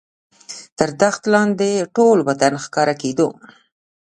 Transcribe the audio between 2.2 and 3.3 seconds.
وطن ښکاره کېدو.